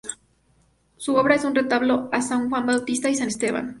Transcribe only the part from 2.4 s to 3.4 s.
Juan Bautista y San